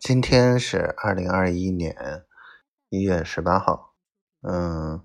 [0.00, 2.24] 今天是二零二一年
[2.88, 3.92] 一月十八号，
[4.40, 5.04] 嗯，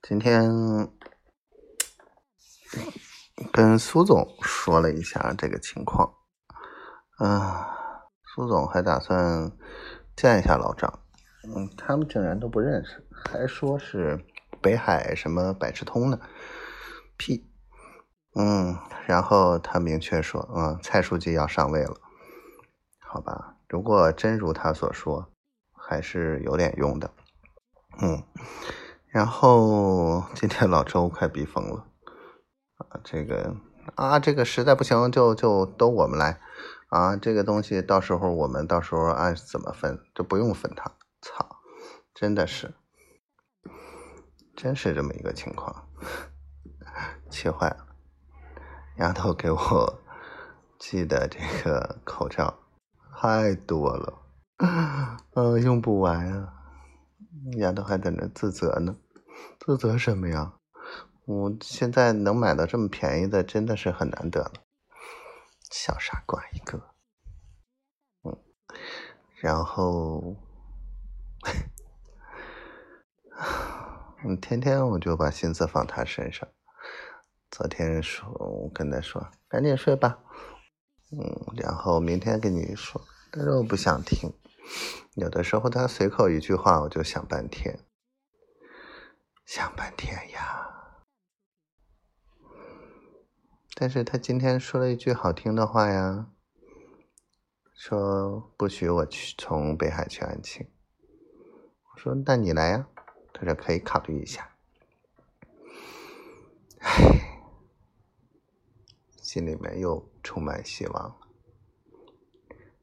[0.00, 0.50] 今天
[3.52, 6.14] 跟苏总说了一下这个情况，
[7.20, 7.38] 嗯，
[8.34, 9.52] 苏总还打算
[10.16, 11.00] 见一下老张，
[11.54, 14.24] 嗯，他们竟然都不认识，还说是
[14.62, 16.18] 北海什么百事通的，
[17.18, 17.46] 屁，
[18.36, 18.74] 嗯，
[19.06, 22.00] 然后他明确说，嗯，蔡书记要上位了，
[22.98, 23.58] 好吧。
[23.72, 25.32] 如果真如他所说，
[25.72, 27.10] 还是有点用的，
[28.02, 28.22] 嗯。
[29.08, 31.86] 然后今天老周快逼疯了
[32.76, 33.00] 啊！
[33.02, 33.56] 这个
[33.94, 36.38] 啊，这个实在不行就就都我们来
[36.88, 37.16] 啊！
[37.16, 40.92] 这个东西到时候我们到时候按怎么分，就不用分他。
[41.22, 41.56] 操，
[42.12, 42.74] 真的是，
[44.54, 45.88] 真是这么一个情况，
[47.30, 47.86] 气坏了。
[48.98, 50.02] 丫头给我
[50.78, 52.58] 寄的这个口罩。
[53.22, 54.18] 太多了，
[55.34, 56.52] 嗯， 用不完啊！
[57.56, 58.96] 丫头还在那自责呢，
[59.60, 60.54] 自责什么呀？
[61.26, 64.54] 我现在能买到这么便宜的，真的是很难得了。
[65.70, 66.82] 小傻瓜一个，
[68.24, 68.36] 嗯，
[69.40, 70.34] 然后，
[74.26, 76.48] 嗯，天天我就把心思放他身上。
[77.52, 80.18] 昨天说，我跟他说，赶紧睡吧。
[81.12, 83.00] 嗯，然后明天跟你说。
[83.30, 84.32] 但是我不想听，
[85.14, 87.80] 有的时候他随口一句话，我就想半天，
[89.44, 90.68] 想半天呀。
[93.74, 96.28] 但是他今天说了一句好听的话呀，
[97.74, 100.70] 说不许我去从北海去安庆。
[101.92, 102.86] 我说那你来呀，
[103.32, 104.51] 他说可以考虑一下。
[109.32, 111.16] 心里面又充满希望。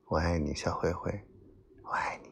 [0.05, 1.11] 我爱你，小灰灰，
[1.83, 2.28] 我爱你。